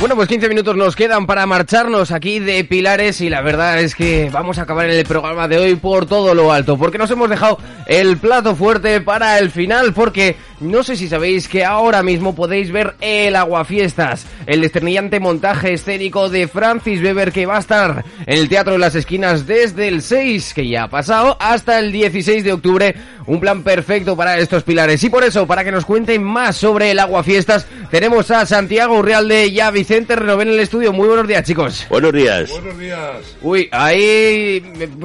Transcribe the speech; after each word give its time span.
Bueno, 0.00 0.14
pues 0.14 0.28
15 0.28 0.48
minutos 0.48 0.76
nos 0.76 0.94
quedan 0.94 1.26
para 1.26 1.44
marcharnos 1.46 2.12
aquí 2.12 2.38
de 2.38 2.62
Pilares 2.64 3.20
y 3.20 3.28
la 3.28 3.40
verdad 3.40 3.80
es 3.80 3.94
que 3.96 4.30
vamos 4.30 4.58
a 4.58 4.62
acabar 4.62 4.88
el 4.88 5.04
programa 5.04 5.48
de 5.48 5.58
hoy 5.58 5.74
por 5.74 6.06
todo 6.06 6.34
lo 6.34 6.52
alto, 6.52 6.78
porque 6.78 6.98
nos 6.98 7.10
hemos 7.10 7.28
dejado 7.28 7.58
el 7.86 8.16
plato 8.18 8.54
fuerte 8.54 9.00
para 9.00 9.38
el 9.38 9.50
final, 9.50 9.92
porque 9.92 10.36
no 10.60 10.82
sé 10.82 10.96
si 10.96 11.08
sabéis 11.08 11.48
que 11.48 11.64
ahora 11.64 12.02
mismo 12.02 12.34
podéis 12.34 12.70
ver 12.72 12.94
el 13.00 13.36
Aguafiestas, 13.36 14.26
el 14.46 14.60
desternillante 14.60 15.20
montaje 15.20 15.72
escénico 15.72 16.28
de 16.28 16.48
Francis 16.48 17.02
Weber 17.02 17.32
que 17.32 17.46
va 17.46 17.56
a 17.56 17.60
estar 17.60 18.04
en 18.26 18.38
el 18.38 18.48
Teatro 18.48 18.72
de 18.72 18.78
las 18.78 18.94
Esquinas 18.94 19.46
desde 19.46 19.88
el 19.88 20.02
6, 20.02 20.54
que 20.54 20.68
ya 20.68 20.84
ha 20.84 20.88
pasado, 20.88 21.36
hasta 21.40 21.78
el 21.78 21.92
16 21.92 22.44
de 22.44 22.52
octubre, 22.52 22.94
un 23.26 23.40
plan 23.40 23.62
perfecto 23.62 24.16
para 24.16 24.38
estos 24.38 24.62
Pilares. 24.62 25.02
Y 25.04 25.10
por 25.10 25.22
eso, 25.22 25.46
para 25.46 25.62
que 25.62 25.70
nos 25.70 25.84
cuenten 25.84 26.22
más 26.22 26.56
sobre 26.56 26.90
el 26.90 26.98
Aguafiestas, 26.98 27.66
tenemos 27.90 28.30
a 28.30 28.44
Santiago 28.46 28.98
Urrealde 28.98 29.46
y 29.46 29.60
a 29.60 29.70
Vicente 29.70 30.16
Renoven 30.16 30.48
en 30.48 30.54
el 30.54 30.60
estudio. 30.60 30.92
Muy 30.92 31.08
buenos 31.08 31.28
días, 31.28 31.44
chicos. 31.44 31.86
Buenos 31.88 32.12
días. 32.12 32.50
Buenos 32.50 32.78
días. 32.78 33.36
Uy, 33.42 33.68
ahí 33.70 34.62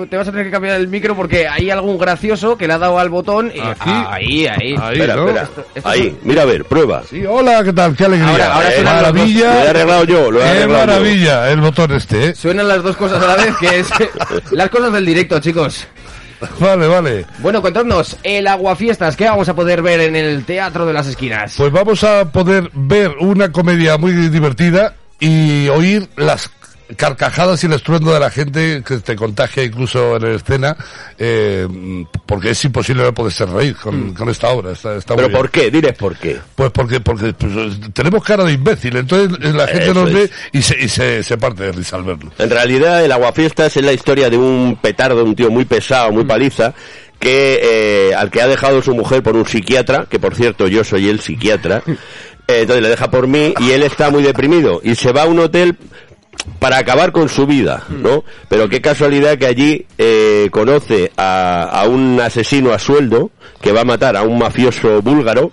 te 0.10 0.18
vas 0.18 0.28
a 0.28 0.32
tener 0.32 0.46
que 0.46 0.52
cambiar 0.52 0.80
el 0.80 0.88
micro 0.88 1.16
porque 1.16 1.48
hay 1.48 1.70
algún 1.70 1.98
gracioso 1.98 2.58
que 2.58 2.68
le 2.68 2.74
ha 2.74 2.78
dado 2.78 2.98
al 2.98 3.10
botón. 3.10 3.52
Y... 3.54 3.60
¿Aquí? 3.60 3.82
Ah, 3.86 4.14
ahí, 4.14 4.48
ahí. 4.48 4.76
Ahí, 4.80 4.94
Espera, 4.94 5.16
¿no? 5.16 5.28
espera. 5.28 5.43
Esto- 5.44 5.66
esto 5.76 5.90
Ahí, 5.90 6.18
mira 6.24 6.42
a 6.44 6.46
ver, 6.46 6.66
prueba. 6.66 7.04
Sí, 7.10 7.26
hola, 7.26 7.64
¿qué 7.64 7.74
tal? 7.74 7.96
Qué 7.96 8.06
alegría. 8.06 8.54
Ahora- 8.54 8.84
maravilla. 8.84 9.54
Lo 9.54 9.60
he 9.66 9.70
arreglado 9.70 10.04
yo, 10.06 10.32
lo 10.32 10.40
he 10.40 10.44
Qué 10.44 10.50
arreglado 10.50 10.70
yo. 10.86 10.88
maravilla 10.88 11.50
el 11.52 11.62
botón 11.62 11.92
este, 11.92 12.28
¿eh? 12.30 12.36
Suenan 12.36 12.68
las 12.68 12.84
dos 12.84 12.96
cosas 12.98 13.22
a 13.24 13.28
la 13.28 13.36
vez, 13.36 13.56
que 13.60 13.80
es 13.80 13.90
las 14.52 14.70
cosas 14.70 14.92
del 14.94 15.06
directo, 15.06 15.40
chicos. 15.40 15.88
Vale, 16.60 16.88
vale. 16.88 17.26
Bueno, 17.40 17.62
contadnos, 17.62 18.18
el 18.24 18.48
Aguafiestas, 18.48 19.16
¿qué 19.16 19.26
vamos 19.26 19.48
a 19.48 19.54
poder 19.56 19.82
ver 19.82 20.02
en 20.02 20.16
el 20.18 20.44
Teatro 20.44 20.86
de 20.86 20.92
las 20.92 21.08
Esquinas? 21.08 21.54
Pues 21.56 21.72
vamos 21.72 22.04
a 22.04 22.26
poder 22.32 22.70
ver 22.74 23.12
una 23.22 23.52
comedia 23.52 23.98
muy 23.98 24.12
divertida 24.12 24.96
y 25.22 25.70
oír 25.70 26.10
las 26.18 26.50
carcajadas 26.96 27.64
y 27.64 27.68
el 27.68 27.74
estruendo 27.74 28.14
de 28.14 28.20
la 28.20 28.30
gente 28.30 28.84
que 28.86 28.98
te 28.98 29.16
contagia 29.16 29.64
incluso 29.64 30.18
en 30.18 30.36
escena, 30.36 30.76
eh, 31.18 31.68
porque 32.26 32.52
es 32.52 32.66
imposible 32.66 33.04
no 33.04 33.14
poderse 33.14 33.46
reír 33.46 33.76
con, 33.76 34.14
con 34.14 34.30
esta 34.30 34.50
obra. 34.50 34.72
Está, 34.72 34.96
está 34.96 35.14
muy 35.16 35.24
¿Pero 35.26 35.38
por 35.38 35.50
qué? 35.50 35.72
Diles 35.72 35.94
por 35.94 36.16
qué. 36.18 36.40
Pues 36.56 36.72
porque, 36.72 37.00
porque 37.00 37.34
pues, 37.34 37.54
tenemos 37.94 38.24
cara 38.24 38.44
de 38.44 38.54
imbécil, 38.54 38.96
entonces 38.98 39.38
eh, 39.42 39.54
la 39.54 39.68
gente 39.68 39.86
Eso 39.86 39.94
nos 39.94 40.14
ve 40.14 40.24
es. 40.24 40.32
y, 40.52 40.62
se, 40.62 40.80
y 40.80 40.88
se, 40.88 41.24
se 41.24 41.38
parte 41.38 41.64
de 41.64 41.72
risa 41.72 41.96
al 41.96 42.04
verlo. 42.04 42.32
En 42.38 42.50
realidad, 42.50 43.04
el 43.04 43.12
Aguafiestas 43.12 43.76
es 43.78 43.84
la 43.84 43.94
historia 43.94 44.30
de 44.30 44.38
un 44.38 44.78
petardo, 44.82 45.24
un 45.24 45.36
tío 45.36 45.50
muy 45.50 45.66
pesado, 45.66 46.12
muy 46.12 46.26
paliza, 46.26 46.74
que 47.20 47.60
eh, 47.64 48.16
al 48.16 48.30
que 48.30 48.42
ha 48.42 48.48
dejado 48.48 48.82
su 48.82 48.94
mujer 48.94 49.24
por 49.24 49.36
un 49.36 49.46
psiquiatra, 49.46 50.08
que 50.10 50.20
por 50.20 50.36
cierto 50.36 50.68
yo 50.68 50.84
soy 50.84 51.08
el 51.08 51.22
psiquiatra, 51.22 51.82
eh, 52.48 52.60
entonces 52.62 52.84
le 52.84 52.90
deja 52.90 53.10
por 53.10 53.28
mí 53.28 53.54
y 53.62 53.72
él 53.72 53.84
está 53.84 54.10
muy 54.10 54.24
deprimido 54.24 54.82
y 54.84 54.96
se 54.96 55.14
va 55.14 55.24
a 55.24 55.26
un 55.26 55.40
hotel 55.40 55.78
para 56.60 56.78
acabar 56.78 57.12
con 57.12 57.30
su 57.30 57.46
vida, 57.46 57.84
¿no? 57.90 58.24
Pero 58.50 58.70
qué 58.70 58.82
casualidad 58.82 59.38
que 59.38 59.46
allí 59.46 59.86
eh, 59.98 60.50
conoce 60.52 61.12
a, 61.18 61.64
a 61.64 61.88
un 61.88 62.20
asesino 62.20 62.74
a 62.74 62.80
sueldo 62.80 63.32
que 63.62 63.72
va 63.72 63.82
a 63.82 63.86
matar 63.86 64.18
a 64.18 64.24
un 64.24 64.38
mafioso 64.38 65.02
búlgaro 65.02 65.52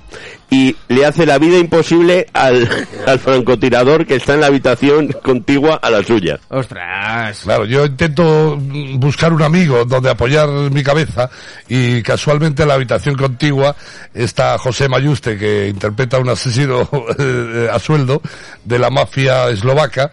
y 0.50 0.76
le 0.88 1.06
hace 1.06 1.24
la 1.24 1.38
vida 1.38 1.58
imposible 1.58 2.26
al, 2.32 2.68
al 3.06 3.18
francotirador 3.20 4.04
que 4.04 4.16
está 4.16 4.34
en 4.34 4.40
la 4.40 4.48
habitación 4.48 5.08
contigua 5.22 5.76
a 5.76 5.90
la 5.90 6.02
suya. 6.02 6.40
¡Ostras! 6.48 7.42
Claro, 7.44 7.64
yo 7.64 7.86
intento 7.86 8.58
buscar 8.96 9.32
un 9.32 9.42
amigo 9.42 9.84
donde 9.84 10.10
apoyar 10.10 10.48
mi 10.48 10.82
cabeza 10.82 11.30
y 11.68 12.02
casualmente 12.02 12.62
en 12.62 12.68
la 12.68 12.74
habitación 12.74 13.14
contigua 13.14 13.76
está 14.12 14.58
José 14.58 14.88
Mayuste 14.88 15.38
que 15.38 15.68
interpreta 15.68 16.16
a 16.16 16.20
un 16.20 16.28
asesino 16.28 16.88
eh, 17.18 17.68
a 17.72 17.78
sueldo 17.78 18.20
de 18.64 18.78
la 18.78 18.90
mafia 18.90 19.48
eslovaca 19.48 20.10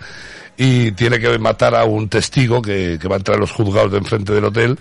y 0.58 0.92
tiene 0.94 1.20
que 1.20 1.38
matar 1.38 1.76
a 1.76 1.86
un 1.86 2.10
testigo 2.10 2.62
que, 2.62 2.98
va 3.10 3.16
a 3.16 3.18
entrar 3.20 3.38
a 3.38 3.40
los 3.40 3.52
juzgados 3.52 3.92
de 3.92 4.00
enfrente 4.00 4.34
del 4.34 4.46
hotel 4.46 4.80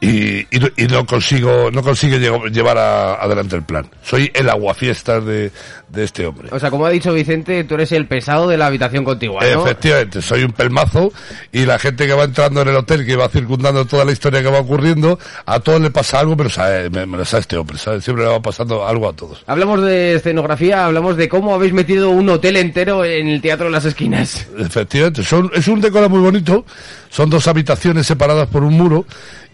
y, 0.00 0.40
y, 0.54 0.58
no- 0.60 0.68
y 0.76 0.84
no 0.88 1.06
consigo 1.06 1.70
no 1.70 1.82
consigue 1.82 2.18
lle- 2.20 2.50
llevar 2.52 2.76
a- 2.78 3.14
adelante 3.14 3.56
el 3.56 3.62
plan. 3.62 3.86
Soy 4.02 4.30
el 4.34 4.48
aguafiestas 4.50 5.24
de, 5.24 5.50
de 5.88 6.04
este 6.04 6.26
hombre. 6.26 6.48
O 6.52 6.58
sea, 6.60 6.70
como 6.70 6.84
ha 6.84 6.90
dicho 6.90 7.12
Vicente, 7.14 7.64
tú 7.64 7.74
eres 7.76 7.92
el 7.92 8.06
pesado 8.06 8.46
de 8.46 8.56
la 8.58 8.66
habitación 8.66 9.04
contigua, 9.04 9.40
¿no? 9.42 9.62
Efectivamente, 9.64 10.20
soy 10.20 10.42
un 10.44 10.52
pelmazo 10.52 11.12
y 11.50 11.64
la 11.64 11.78
gente 11.78 12.06
que 12.06 12.12
va 12.12 12.24
entrando 12.24 12.60
en 12.62 12.68
el 12.68 12.76
hotel, 12.76 13.06
que 13.06 13.16
va 13.16 13.28
circundando 13.30 13.86
toda 13.86 14.04
la 14.04 14.12
historia 14.12 14.42
que 14.42 14.50
va 14.50 14.58
ocurriendo, 14.60 15.18
a 15.46 15.60
todos 15.60 15.80
le 15.80 15.90
pasa 15.90 16.20
algo, 16.20 16.36
pero 16.36 16.50
sabe, 16.50 16.90
me, 16.90 17.06
me 17.06 17.16
lo 17.16 17.24
sabe 17.24 17.40
este 17.40 17.56
hombre, 17.56 17.78
¿sabe? 17.78 18.00
siempre 18.02 18.24
le 18.24 18.30
va 18.30 18.42
pasando 18.42 18.86
algo 18.86 19.08
a 19.08 19.12
todos. 19.14 19.42
Hablamos 19.46 19.82
de 19.82 20.14
escenografía, 20.16 20.84
hablamos 20.84 21.16
de 21.16 21.28
cómo 21.28 21.54
habéis 21.54 21.72
metido 21.72 22.10
un 22.10 22.28
hotel 22.28 22.56
entero 22.56 23.04
en 23.04 23.28
el 23.28 23.40
Teatro 23.40 23.66
de 23.66 23.72
las 23.72 23.84
Esquinas. 23.86 24.46
Efectivamente, 24.58 25.22
son, 25.22 25.50
es 25.54 25.66
un 25.68 25.80
decoro 25.80 26.08
muy 26.10 26.20
bonito, 26.20 26.66
son 27.08 27.30
dos 27.30 27.46
habitaciones 27.48 28.06
separadas 28.06 28.46
por 28.48 28.62
un 28.62 28.74
muro 28.74 29.06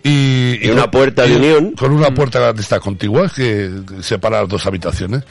y, 0.05 0.67
Y 0.67 0.71
una 0.71 0.91
puerta 0.91 1.27
de 1.27 1.37
unión. 1.37 1.73
Con 1.73 1.93
una 1.93 2.13
puerta 2.13 2.53
de 2.53 2.61
esta 2.61 2.81
contigua 2.81 3.29
que, 3.29 3.71
que 3.89 4.03
separa 4.03 4.41
las 4.41 4.49
dos 4.49 4.67
habitaciones. 4.67 5.25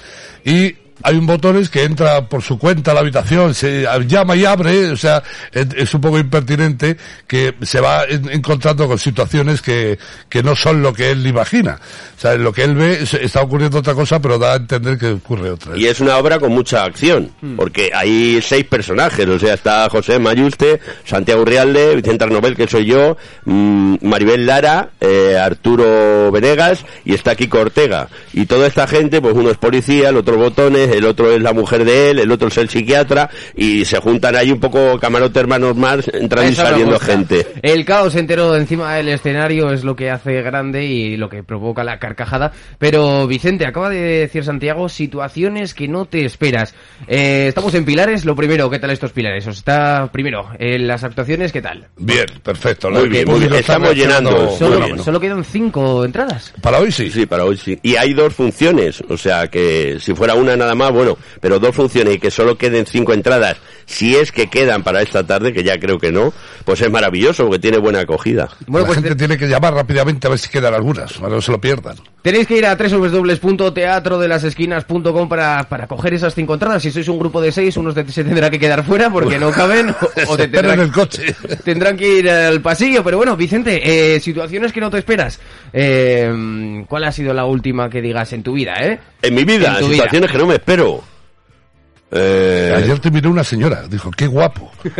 Y 0.45 0.75
hay 1.03 1.15
un 1.15 1.25
botones 1.25 1.69
que 1.69 1.83
entra 1.83 2.27
por 2.27 2.41
su 2.41 2.57
cuenta 2.57 2.91
a 2.91 2.93
la 2.93 2.99
habitación, 3.01 3.53
se 3.53 3.85
llama 4.07 4.35
y 4.35 4.45
abre, 4.45 4.89
o 4.91 4.97
sea, 4.97 5.21
es, 5.51 5.67
es 5.75 5.93
un 5.93 6.01
poco 6.01 6.19
impertinente 6.19 6.97
que 7.27 7.53
se 7.61 7.79
va 7.79 8.03
en- 8.05 8.29
encontrando 8.31 8.87
con 8.87 8.97
situaciones 8.97 9.61
que, 9.61 9.97
que 10.29 10.43
no 10.43 10.55
son 10.55 10.81
lo 10.81 10.93
que 10.93 11.11
él 11.11 11.25
imagina. 11.25 11.79
O 12.17 12.21
sea, 12.21 12.35
lo 12.35 12.51
que 12.53 12.63
él 12.63 12.75
ve 12.75 13.01
es- 13.03 13.13
está 13.15 13.41
ocurriendo 13.41 13.79
otra 13.79 13.93
cosa, 13.93 14.21
pero 14.21 14.37
da 14.37 14.53
a 14.53 14.55
entender 14.57 14.97
que 14.97 15.07
ocurre 15.11 15.51
otra. 15.51 15.77
Y 15.77 15.85
es 15.87 15.99
una 15.99 16.17
obra 16.17 16.39
con 16.39 16.51
mucha 16.51 16.83
acción, 16.83 17.31
porque 17.55 17.91
hay 17.93 18.39
seis 18.41 18.65
personajes, 18.65 19.27
o 19.27 19.39
sea, 19.39 19.53
está 19.55 19.89
José 19.89 20.19
Mayuste, 20.19 20.79
Santiago 21.05 21.43
Rialde, 21.45 21.95
Vicente 21.95 22.23
Arnobel, 22.23 22.55
que 22.55 22.67
soy 22.67 22.85
yo, 22.85 23.17
mm, 23.45 23.95
Maribel 24.01 24.45
Lara, 24.45 24.89
eh, 24.99 25.37
Arturo 25.41 26.31
Venegas, 26.31 26.85
y 27.05 27.13
está 27.13 27.35
Kiko 27.35 27.59
Ortega. 27.59 28.07
Y 28.33 28.45
toda 28.45 28.67
esta 28.67 28.87
gente, 28.87 29.21
pues 29.21 29.33
uno 29.35 29.49
es 29.49 29.57
policía, 29.57 30.09
el 30.09 30.17
otro 30.17 30.37
botones, 30.37 30.90
el 30.91 31.05
otro 31.05 31.31
es 31.31 31.41
la 31.41 31.53
mujer 31.53 31.85
de 31.85 32.11
él, 32.11 32.19
el 32.19 32.31
otro 32.31 32.47
es 32.47 32.57
el 32.57 32.69
psiquiatra, 32.69 33.29
y 33.55 33.85
se 33.85 33.99
juntan 33.99 34.35
ahí 34.35 34.51
un 34.51 34.59
poco 34.59 34.99
camarote 34.99 35.39
hermanos 35.39 35.75
más, 35.75 36.07
entrando 36.13 36.51
y 36.51 36.55
saliendo 36.55 36.99
gente. 36.99 37.47
El 37.61 37.85
caos 37.85 38.15
entero 38.15 38.55
encima 38.55 38.95
del 38.95 39.09
escenario 39.09 39.71
es 39.71 39.83
lo 39.83 39.95
que 39.95 40.09
hace 40.09 40.41
grande 40.41 40.85
y 40.85 41.17
lo 41.17 41.29
que 41.29 41.43
provoca 41.43 41.83
la 41.83 41.99
carcajada. 41.99 42.51
Pero 42.77 43.27
Vicente, 43.27 43.65
acaba 43.65 43.89
de 43.89 44.01
decir 44.01 44.43
Santiago, 44.43 44.89
situaciones 44.89 45.73
que 45.73 45.87
no 45.87 46.05
te 46.05 46.25
esperas. 46.25 46.73
Eh, 47.07 47.45
estamos 47.49 47.73
en 47.75 47.85
Pilares, 47.85 48.25
lo 48.25 48.35
primero, 48.35 48.69
¿qué 48.69 48.79
tal 48.79 48.91
estos 48.91 49.11
Pilares? 49.11 49.45
Os 49.47 49.57
está, 49.57 50.09
primero, 50.11 50.49
en 50.59 50.87
las 50.87 51.03
actuaciones, 51.03 51.51
¿qué 51.51 51.61
tal? 51.61 51.87
Bien, 51.97 52.25
perfecto. 52.43 52.89
Muy 52.89 53.09
bien, 53.09 53.27
muy 53.27 53.41
Estamos 53.45 53.95
llenando. 53.95 54.55
Solo, 54.57 54.97
solo 55.03 55.19
quedan 55.19 55.43
cinco 55.43 56.03
entradas. 56.03 56.53
Para 56.61 56.79
hoy 56.79 56.91
sí. 56.91 57.09
Sí, 57.09 57.25
para 57.25 57.45
hoy 57.45 57.57
sí. 57.57 57.77
Y 57.83 57.95
hay 57.95 58.13
dos 58.13 58.33
funciones, 58.33 59.03
o 59.09 59.17
sea 59.17 59.47
que 59.47 59.97
si 59.99 60.13
fuera 60.13 60.35
una 60.35 60.55
nada 60.55 60.75
más, 60.75 60.80
bueno, 60.89 61.17
pero 61.39 61.59
dos 61.59 61.75
funciones 61.75 62.15
y 62.15 62.19
que 62.19 62.31
solo 62.31 62.57
queden 62.57 62.85
cinco 62.85 63.13
entradas, 63.13 63.57
si 63.91 64.15
es 64.15 64.31
que 64.31 64.47
quedan 64.47 64.83
para 64.83 65.01
esta 65.01 65.25
tarde, 65.25 65.53
que 65.53 65.63
ya 65.63 65.79
creo 65.79 65.99
que 65.99 66.11
no, 66.11 66.33
pues 66.65 66.81
es 66.81 66.89
maravilloso 66.89 67.43
porque 67.45 67.59
tiene 67.59 67.77
buena 67.77 67.99
acogida. 67.99 68.49
Bueno, 68.67 68.85
la 68.85 68.87
pues 68.87 68.95
gente 68.97 69.09
te- 69.11 69.15
tiene 69.15 69.37
que 69.37 69.47
llamar 69.47 69.73
rápidamente 69.73 70.27
a 70.27 70.31
ver 70.31 70.39
si 70.39 70.49
quedan 70.49 70.73
algunas, 70.73 71.13
para 71.13 71.29
que 71.29 71.35
no 71.35 71.41
se 71.41 71.51
lo 71.51 71.61
pierdan. 71.61 71.95
tenéis 72.21 72.47
que 72.47 72.57
ir 72.57 72.65
a 72.65 72.75
www.teatrodelasesquinas.com 72.75 75.27
para, 75.29 75.63
para 75.67 75.87
coger 75.87 76.13
esas 76.13 76.33
cinco 76.35 76.53
entradas. 76.53 76.81
Si 76.83 76.91
sois 76.91 77.07
un 77.07 77.19
grupo 77.19 77.41
de 77.41 77.51
seis, 77.51 77.75
unos 77.77 77.95
de- 77.95 78.07
se 78.11 78.23
tendrá 78.23 78.49
que 78.49 78.59
quedar 78.59 78.83
fuera 78.83 79.09
porque 79.09 79.39
no 79.39 79.51
caben 79.51 79.89
o, 79.89 79.95
o 80.27 80.37
te 80.37 80.47
tendrán, 80.47 80.79
el 80.79 80.91
coche. 80.91 81.35
tendrán 81.63 81.97
que 81.97 82.19
ir 82.19 82.29
al 82.29 82.61
pasillo. 82.61 83.03
Pero 83.03 83.17
bueno, 83.17 83.35
Vicente, 83.35 84.15
eh, 84.15 84.19
situaciones 84.19 84.71
que 84.71 84.81
no 84.81 84.89
te 84.89 84.97
esperas. 84.99 85.39
Eh, 85.73 86.83
¿Cuál 86.87 87.03
ha 87.05 87.11
sido 87.11 87.33
la 87.33 87.45
última 87.45 87.89
que 87.89 88.01
digas 88.01 88.31
en 88.33 88.43
tu 88.43 88.53
vida, 88.53 88.73
eh? 88.81 88.99
En 89.21 89.35
mi 89.35 89.43
vida, 89.43 89.73
En 89.73 89.79
tu 89.79 89.85
vida. 89.87 89.95
situaciones 90.03 90.31
que 90.31 90.37
no 90.37 90.47
me 90.47 90.55
espero. 90.55 91.01
Eh, 92.11 92.73
Ayer 92.75 92.99
te 92.99 93.09
miró 93.09 93.29
una 93.29 93.43
señora, 93.43 93.83
dijo, 93.89 94.11
qué 94.11 94.27
guapo. 94.27 94.71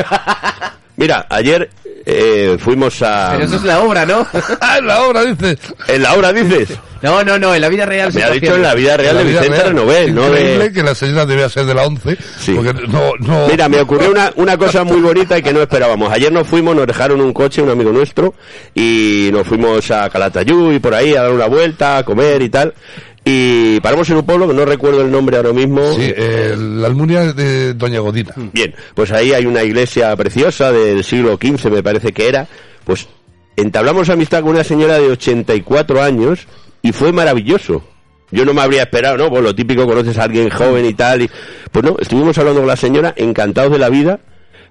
Mira, 0.98 1.26
ayer 1.30 1.70
eh, 2.06 2.58
fuimos 2.60 3.02
a... 3.02 3.32
Pero 3.34 3.46
eso 3.46 3.56
es 3.56 3.64
la 3.64 3.80
obra, 3.82 4.06
¿no? 4.06 4.26
Ah, 4.60 4.78
en 4.80 4.88
la 4.88 5.02
obra, 5.04 5.24
dice. 5.26 5.58
¿En 5.88 6.04
la 6.04 6.14
obra 6.14 6.34
dices? 6.34 6.78
No, 7.02 7.24
no, 7.24 7.40
no, 7.40 7.56
en 7.56 7.62
la 7.62 7.70
vida 7.70 7.86
real 7.88 8.14
Me 8.14 8.22
ha 8.22 8.30
dicho 8.30 8.56
en 8.56 8.62
la 8.62 8.76
vida 8.76 8.96
real 8.96 9.18
de 9.18 9.24
La 9.24 9.30
vida 9.30 9.42
Vicente. 9.42 9.64
Renové, 9.64 10.12
no 10.12 10.28
Increíble 10.28 10.66
de... 10.66 10.72
que 10.72 10.84
la 10.84 10.94
señora 10.94 11.26
debía 11.26 11.50
ser 11.50 11.66
de 11.66 11.74
la 11.74 11.84
11. 11.84 12.18
Sí. 12.40 12.54
Porque 12.54 12.74
no, 12.88 13.14
no. 13.20 13.48
Mira, 13.48 13.68
me 13.68 13.82
ocurrió 13.82 14.12
una, 14.12 14.32
una 14.36 14.58
cosa 14.58 14.84
muy 14.84 15.02
bonita 15.02 15.38
y 15.38 15.42
que 15.42 15.52
no 15.52 15.62
esperábamos. 15.62 16.12
Ayer 16.12 16.32
nos 16.32 16.48
fuimos, 16.48 16.76
nos 16.76 16.86
dejaron 16.86 17.20
un 17.22 17.34
coche, 17.34 17.62
un 17.64 17.72
amigo 17.72 17.92
nuestro, 17.92 18.36
y 18.76 19.30
nos 19.32 19.48
fuimos 19.48 19.90
a 19.90 20.10
Calatayud 20.10 20.74
y 20.74 20.80
por 20.80 20.94
ahí 20.94 21.16
a 21.16 21.24
dar 21.24 21.32
una 21.32 21.48
vuelta, 21.48 21.98
a 21.98 22.04
comer 22.04 22.44
y 22.44 22.50
tal. 22.50 22.76
Y 23.24 23.80
paramos 23.82 24.10
en 24.10 24.18
un 24.18 24.26
pueblo 24.26 24.48
que 24.48 24.54
no 24.54 24.66
recuerdo 24.66 25.02
el 25.02 25.12
nombre 25.12 25.38
ahora 25.38 25.54
mismo. 25.54 25.94
Sí, 25.94 26.12
eh, 26.16 26.56
la 26.58 26.88
almunia 26.88 27.34
de 27.34 27.74
Doña 27.76 28.00
Godina. 28.00 28.34
Bien, 28.52 28.74
pues 28.96 29.12
ahí 29.12 29.32
hay 29.34 29.46
una 29.46 29.64
iglesia 29.64 30.16
preciosa 30.16 30.72
del 30.72 31.04
siglo 31.04 31.38
XV, 31.38 31.70
me 31.70 31.84
parece 31.84 32.12
que 32.12 32.28
era. 32.28 32.48
Pues 32.84 33.08
entablamos 33.56 34.10
amistad 34.10 34.42
con 34.42 34.52
una 34.52 34.64
señora 34.64 34.98
de 34.98 35.10
84 35.10 36.02
años 36.02 36.48
y 36.82 36.92
fue 36.92 37.12
maravilloso. 37.12 37.84
Yo 38.32 38.46
no 38.46 38.54
me 38.54 38.62
habría 38.62 38.84
esperado, 38.84 39.18
¿no? 39.18 39.30
Pues 39.30 39.44
lo 39.44 39.54
típico, 39.54 39.86
conoces 39.86 40.18
a 40.18 40.24
alguien 40.24 40.50
joven 40.50 40.86
y 40.86 40.94
tal. 40.94 41.22
Y... 41.22 41.30
Pues 41.72 41.86
no, 41.86 41.98
estuvimos 42.00 42.38
hablando 42.38 42.62
con 42.62 42.68
la 42.68 42.78
señora, 42.78 43.14
encantados 43.18 43.74
de 43.74 43.78
la 43.78 43.90
vida. 43.90 44.20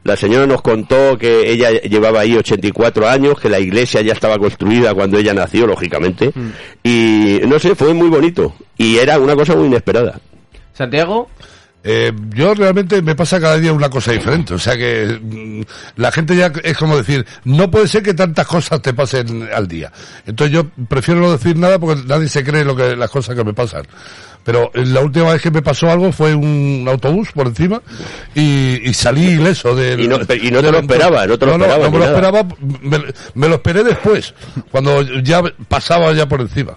La 0.03 0.17
señora 0.17 0.47
nos 0.47 0.63
contó 0.63 1.19
que 1.19 1.51
ella 1.51 1.71
llevaba 1.83 2.21
ahí 2.21 2.35
84 2.35 3.07
años, 3.07 3.39
que 3.39 3.51
la 3.51 3.61
iglesia 3.61 4.01
ya 4.01 4.15
estaba 4.15 4.39
construida 4.39 4.95
cuando 4.95 5.19
ella 5.19 5.35
nació, 5.35 5.67
lógicamente. 5.67 6.33
Y 6.83 7.41
no 7.47 7.59
sé, 7.59 7.75
fue 7.75 7.93
muy 7.93 8.09
bonito. 8.09 8.55
Y 8.79 8.97
era 8.97 9.19
una 9.19 9.37
cosa 9.37 9.55
muy 9.55 9.67
inesperada. 9.67 10.19
Santiago, 10.73 11.29
Eh, 11.83 12.13
yo 12.35 12.53
realmente 12.53 13.01
me 13.01 13.15
pasa 13.15 13.41
cada 13.41 13.57
día 13.57 13.73
una 13.73 13.89
cosa 13.89 14.13
diferente. 14.13 14.53
O 14.55 14.59
sea 14.59 14.77
que 14.77 15.19
mm, 15.23 15.63
la 16.01 16.13
gente 16.13 16.37
ya 16.37 16.53
es 16.63 16.77
como 16.77 16.97
decir, 16.97 17.25
no 17.45 17.71
puede 17.71 17.89
ser 17.89 18.03
que 18.03 18.13
tantas 18.15 18.47
cosas 18.47 18.83
te 18.83 18.93
pasen 18.93 19.49
al 19.55 19.67
día. 19.67 19.91
Entonces 20.27 20.53
yo 20.55 20.67
prefiero 20.89 21.21
no 21.21 21.33
decir 21.33 21.57
nada 21.57 21.79
porque 21.79 22.03
nadie 22.07 22.29
se 22.29 22.45
cree 22.45 22.65
lo 22.65 22.77
que 22.77 22.97
las 22.97 23.11
cosas 23.11 23.35
que 23.35 23.45
me 23.45 23.55
pasan. 23.55 23.85
Pero 24.45 24.71
eh, 24.75 24.85
la 24.87 25.01
última 25.01 25.33
vez 25.33 25.41
que 25.43 25.51
me 25.51 25.63
pasó 25.63 25.91
algo 25.91 26.13
fue 26.13 26.35
un 26.35 26.85
autobús 26.89 27.31
por 27.33 27.47
encima 27.47 27.81
y, 28.35 28.89
y 28.89 28.95
salí 28.95 29.23
ileso 29.33 29.75
del... 29.75 30.01
Y 30.01 30.09
no- 30.09 30.17
y 30.17 30.19
no 30.19 30.27
te 30.29 30.73
lo 30.73 30.79
entorno. 30.79 30.81
esperabas, 30.81 31.29
no 31.29 31.39
te 31.39 31.47
lo 31.47 31.59
no, 31.59 31.65
esperabas 31.65 31.85
No, 31.87 31.91
me 31.91 31.99
lo 31.99 32.05
esperaba, 32.07 32.43
me, 32.83 32.99
me 33.35 33.49
lo 33.49 33.55
esperé 33.57 33.85
después, 33.85 34.35
cuando 34.71 35.03
ya 35.23 35.43
pasaba 35.69 36.13
ya 36.13 36.27
por 36.27 36.41
encima. 36.41 36.75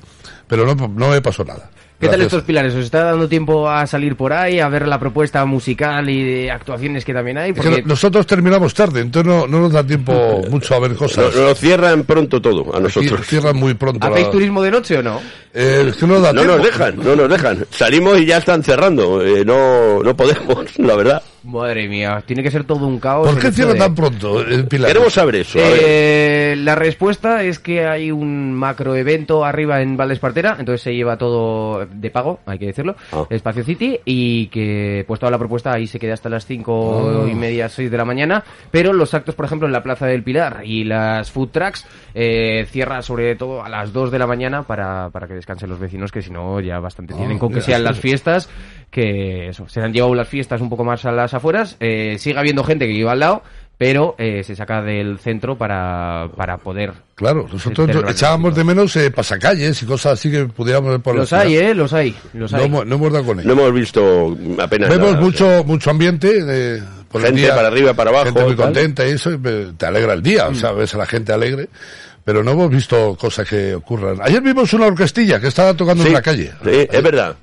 Pero 0.47 0.65
no, 0.65 0.75
no 0.75 1.09
me 1.09 1.21
pasó 1.21 1.43
nada. 1.45 1.69
¿Qué 1.99 2.07
tal 2.09 2.21
estos 2.21 2.43
pilares? 2.43 2.73
¿Os 2.75 2.85
está 2.85 3.03
dando 3.03 3.27
tiempo 3.29 3.69
a 3.69 3.85
salir 3.87 4.15
por 4.15 4.33
ahí, 4.33 4.59
a 4.59 4.67
ver 4.69 4.87
la 4.87 4.99
propuesta 4.99 5.43
musical 5.45 6.09
y 6.09 6.23
de 6.23 6.51
actuaciones 6.51 7.05
que 7.05 7.13
también 7.13 7.37
hay? 7.37 7.51
Es 7.51 7.59
que 7.59 7.83
nosotros 7.83 8.25
terminamos 8.27 8.73
tarde, 8.73 9.01
entonces 9.01 9.31
no, 9.31 9.47
no 9.47 9.59
nos 9.61 9.71
da 9.73 9.85
tiempo 9.85 10.41
mucho 10.49 10.75
a 10.75 10.79
ver 10.79 10.95
cosas. 10.95 11.35
nos 11.35 11.57
cierran 11.59 12.03
pronto 12.03 12.41
todo 12.41 12.65
a 12.73 12.77
Aquí 12.77 12.83
nosotros. 12.83 13.25
cierran 13.27 13.55
muy 13.55 13.73
pronto. 13.73 14.05
¿hacéis 14.05 14.25
la- 14.27 14.31
turismo 14.31 14.61
de 14.61 14.71
noche 14.71 14.97
o 14.97 15.03
no? 15.03 15.19
Eh, 15.53 15.85
es 15.89 15.95
que 15.97 16.07
no 16.07 16.13
nos 16.15 16.23
da 16.23 16.33
No 16.33 16.41
tiempo. 16.41 16.57
nos 16.57 16.65
dejan, 16.65 16.97
no 16.97 17.15
nos 17.15 17.29
dejan. 17.29 17.65
Salimos 17.69 18.19
y 18.19 18.25
ya 18.25 18.37
están 18.37 18.63
cerrando. 18.63 19.23
Eh, 19.23 19.45
no, 19.45 20.01
no 20.03 20.15
podemos, 20.15 20.65
la 20.79 20.95
verdad. 20.95 21.23
Madre 21.43 21.89
mía, 21.89 22.23
tiene 22.25 22.41
que 22.41 22.49
ser 22.49 22.63
todo 22.63 22.87
un 22.87 22.99
caos. 22.99 23.27
¿Por 23.29 23.37
qué 23.39 23.51
cierra 23.51 23.73
de- 23.73 23.79
tan 23.79 23.93
pronto 23.93 24.39
el 24.41 24.65
Pilar? 24.67 24.87
Queremos 24.87 25.13
saber 25.13 25.35
eso. 25.35 25.59
a 25.59 25.61
ver. 25.69 25.79
Eh, 25.83 26.55
la 26.57 26.75
respuesta 26.75 27.43
es 27.43 27.59
que 27.59 27.85
hay 27.85 28.11
un 28.11 28.53
macroevento 28.53 29.43
arriba 29.43 29.81
en 29.81 29.97
Valdespartera, 29.97 30.55
entonces 30.59 30.81
se 30.81 30.95
lleva 30.95 31.17
todo 31.17 31.85
de 31.85 32.09
pago, 32.09 32.39
hay 32.45 32.59
que 32.59 32.67
decirlo, 32.67 32.95
Ah. 33.11 33.25
Espacio 33.29 33.63
City, 33.65 33.99
y 34.05 34.47
que 34.47 35.03
pues 35.07 35.19
toda 35.19 35.31
la 35.31 35.37
propuesta 35.37 35.73
ahí 35.73 35.85
se 35.87 35.99
queda 35.99 36.13
hasta 36.13 36.29
las 36.29 36.45
cinco 36.45 37.23
Ah. 37.25 37.29
y 37.29 37.35
media, 37.35 37.67
seis 37.67 37.91
de 37.91 37.97
la 37.97 38.05
mañana, 38.05 38.43
pero 38.71 38.93
los 38.93 39.13
actos, 39.13 39.35
por 39.35 39.45
ejemplo, 39.45 39.67
en 39.67 39.73
la 39.73 39.83
Plaza 39.83 40.05
del 40.05 40.23
Pilar 40.23 40.61
y 40.63 40.85
las 40.85 41.29
food 41.31 41.49
trucks 41.49 41.85
eh, 42.15 42.65
cierra 42.69 43.01
sobre 43.01 43.35
todo 43.35 43.63
a 43.63 43.69
las 43.69 43.91
2 43.91 44.11
de 44.11 44.19
la 44.19 44.27
mañana 44.27 44.63
para, 44.63 45.09
para 45.09 45.27
que 45.27 45.33
descansen 45.33 45.69
los 45.69 45.79
vecinos, 45.79 46.11
que 46.11 46.21
si 46.21 46.29
no 46.31 46.59
ya 46.61 46.79
bastante 46.79 47.13
tienen 47.15 47.37
Ah, 47.37 47.39
con 47.39 47.51
que 47.51 47.59
sean 47.61 47.83
las 47.83 47.99
fiestas, 47.99 48.49
que 48.91 49.49
eso, 49.49 49.67
se 49.67 49.81
han 49.81 49.91
llevado 49.91 50.13
las 50.13 50.27
fiestas 50.27 50.61
un 50.61 50.69
poco 50.69 50.83
más 50.83 51.03
a 51.05 51.11
las 51.11 51.32
afueras, 51.33 51.77
eh, 51.79 52.17
sigue 52.19 52.37
habiendo 52.39 52.63
gente 52.63 52.85
que 52.85 52.93
iba 52.93 53.11
al 53.11 53.19
lado, 53.19 53.43
pero 53.77 54.15
eh, 54.17 54.43
se 54.43 54.55
saca 54.55 54.81
del 54.81 55.17
centro 55.19 55.57
para, 55.57 56.29
para 56.37 56.57
poder... 56.57 56.93
Claro, 57.15 57.47
nosotros 57.51 57.89
echábamos 58.09 58.55
de 58.55 58.63
menos 58.63 58.95
eh, 58.95 59.11
pasacalles 59.11 59.81
y 59.81 59.85
cosas 59.85 60.13
así 60.13 60.31
que 60.31 60.45
pudiéramos 60.45 60.91
ver 60.91 60.99
por 60.99 61.15
la 61.15 61.21
Los 61.21 61.33
hay, 61.33 61.49
ciudad. 61.51 61.69
¿eh? 61.69 61.73
Los 61.75 61.93
hay, 61.93 62.15
los 62.33 62.51
No, 62.51 62.57
hay. 62.59 62.65
hemos- 62.65 62.85
no 62.85 62.95
hemos 62.95 63.11
dado 63.13 63.25
con 63.25 63.39
ello. 63.39 63.47
No 63.47 63.53
hemos 63.61 63.73
visto 63.73 64.37
apenas 64.59 64.89
Vemos 64.89 65.11
nada, 65.11 65.19
o 65.19 65.21
mucho 65.21 65.63
mucho 65.65 65.89
ambiente 65.89 66.43
de 66.43 66.81
por 67.09 67.21
el 67.21 67.27
Gente 67.27 67.41
día, 67.41 67.55
para 67.55 67.67
arriba, 67.67 67.93
para 67.93 68.09
abajo, 68.09 68.25
gente 68.25 68.43
muy 68.43 68.55
tal. 68.55 68.65
contenta 68.65 69.07
y 69.07 69.11
eso 69.11 69.29
me- 69.37 69.73
te 69.77 69.85
alegra 69.85 70.13
el 70.13 70.23
día 70.23 70.47
o 70.47 70.55
sea 70.55 70.71
Mm. 70.73 70.77
ves 70.77 70.95
a 70.95 70.97
la 70.97 71.05
gente 71.05 71.31
alegre 71.33 71.69
pero 72.25 72.43
no 72.43 72.51
hemos 72.51 72.69
visto 72.71 73.15
cosas 73.19 73.47
que 73.47 73.75
ocurran 73.75 74.17
ayer 74.21 74.41
vimos 74.41 74.73
una 74.73 74.87
orquestilla 74.87 75.39
que 75.39 75.47
estaba 75.47 75.73
tocando 75.75 76.01
Sí, 76.03 76.07
en 76.09 76.13
la 76.13 76.21
calle 76.21 76.51
sí, 76.63 76.87
es 76.91 77.03
verdad. 77.03 77.35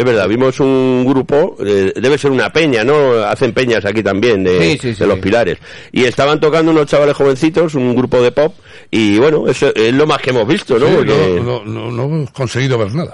Es 0.00 0.06
verdad, 0.06 0.26
vimos 0.26 0.58
un 0.60 1.04
grupo, 1.06 1.58
eh, 1.62 1.92
debe 1.94 2.16
ser 2.16 2.30
una 2.30 2.50
peña, 2.50 2.82
¿no? 2.82 3.22
Hacen 3.22 3.52
peñas 3.52 3.84
aquí 3.84 4.02
también 4.02 4.42
de, 4.42 4.58
Sí, 4.58 4.78
sí, 4.80 4.94
sí. 4.94 5.00
de 5.00 5.06
los 5.06 5.18
pilares. 5.18 5.58
Y 5.92 6.04
estaban 6.04 6.40
tocando 6.40 6.70
unos 6.72 6.86
chavales 6.86 7.14
jovencitos, 7.14 7.74
un 7.74 7.94
grupo 7.94 8.22
de 8.22 8.32
pop, 8.32 8.54
y 8.90 9.18
bueno, 9.18 9.46
eso 9.48 9.72
es 9.74 9.92
lo 9.94 10.06
más 10.06 10.18
que 10.18 10.30
hemos 10.30 10.46
visto, 10.48 10.78
¿no? 10.78 10.86
Sí, 10.88 10.92
Porque- 10.96 11.40
no, 11.42 11.64
no, 11.64 11.64
no- 11.64 11.90
no 11.90 12.04
hemos 12.04 12.30
conseguido 12.30 12.76
ver 12.78 12.92
nada 12.94 13.12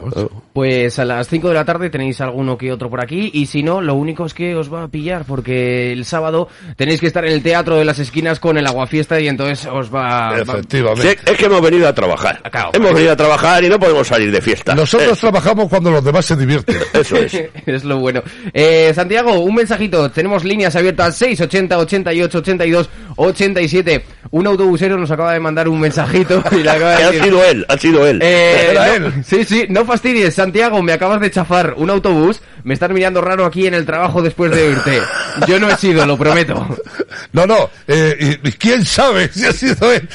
Pues 0.52 0.98
a 0.98 1.04
las 1.04 1.28
5 1.28 1.48
de 1.48 1.54
la 1.54 1.64
tarde 1.64 1.90
tenéis 1.90 2.20
alguno 2.20 2.56
que 2.56 2.72
otro 2.72 2.88
por 2.88 3.00
aquí 3.00 3.30
y 3.34 3.46
si 3.46 3.62
no, 3.62 3.80
lo 3.82 3.94
único 3.94 4.24
es 4.26 4.32
que 4.34 4.54
os 4.56 4.72
va 4.72 4.84
a 4.84 4.88
pillar 4.88 5.24
porque 5.26 5.92
el 5.92 6.04
sábado 6.04 6.48
tenéis 6.76 7.00
que 7.00 7.06
estar 7.06 7.24
en 7.26 7.32
el 7.32 7.42
Teatro 7.42 7.76
de 7.76 7.84
las 7.84 7.98
Esquinas 7.98 8.40
con 8.40 8.56
el 8.56 8.66
aguafiesta 8.66 9.20
y 9.20 9.28
entonces 9.28 9.66
os 9.70 9.94
va... 9.94 10.30
va- 10.30 10.38
efectivamente 10.40 11.10
Sí, 11.10 11.30
es 11.32 11.36
que 11.38 11.44
hemos 11.46 11.60
venido 11.60 11.86
a 11.88 11.94
trabajar. 11.94 12.40
Claro. 12.50 12.70
hemos 12.72 12.94
venido 12.94 13.12
a 13.12 13.16
trabajar 13.16 13.62
y 13.64 13.68
no 13.68 13.78
podemos 13.78 14.06
salir 14.08 14.30
de 14.32 14.40
fiesta. 14.40 14.74
nosotros 14.74 15.18
Eh, 15.18 15.20
trabajamos 15.20 15.68
cuando 15.68 15.90
los 15.90 16.02
demás 16.04 16.24
se 16.24 16.36
divierten 16.36 16.76
eso 16.94 17.16
es. 17.16 17.34
es 17.66 17.84
lo 17.84 17.98
bueno. 17.98 18.22
Eh, 18.54 18.92
Santiago, 18.94 19.40
un 19.40 19.54
mensajito. 19.54 20.10
Tenemos 20.10 20.44
líneas 20.44 20.74
abiertas 20.74 21.16
680 21.16 21.78
88 21.78 22.38
82 22.38 22.88
87. 23.16 24.04
Un 24.30 24.46
autobusero 24.46 24.96
nos 24.98 25.10
acaba 25.10 25.32
de 25.32 25.40
mandar 25.40 25.65
un 25.68 25.80
mensajito 25.80 26.42
y 26.52 26.56
le 26.62 26.70
acaba 26.70 26.90
de 26.92 26.96
Que 26.96 27.02
ha 27.02 27.06
decir, 27.10 27.24
sido 27.24 27.44
él, 27.44 27.66
ha 27.68 27.76
sido 27.78 28.06
él. 28.06 28.18
Eh, 28.22 28.68
Era 28.70 28.98
no- 28.98 29.06
él. 29.06 29.12
Sí, 29.26 29.44
sí, 29.44 29.66
no 29.68 29.84
fastidies, 29.84 30.34
Santiago, 30.34 30.82
me 30.82 30.92
acabas 30.92 31.20
de 31.20 31.30
chafar 31.30 31.74
un 31.76 31.90
autobús, 31.90 32.40
me 32.64 32.74
estás 32.74 32.90
mirando 32.90 33.20
raro 33.20 33.44
aquí 33.44 33.66
en 33.66 33.74
el 33.74 33.86
trabajo 33.86 34.22
después 34.22 34.50
de 34.50 34.68
oírte. 34.68 35.00
Yo 35.46 35.58
no 35.60 35.68
he 35.70 35.76
sido, 35.76 36.04
lo 36.06 36.16
prometo. 36.18 36.66
no 37.32 37.46
no 37.46 37.70
eh, 37.86 38.38
quién 38.58 38.84
sabe 38.84 39.28
si 39.32 39.44
ha 39.46 39.52
sido 39.52 39.92
él 39.92 40.08